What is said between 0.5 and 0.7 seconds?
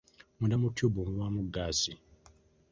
mu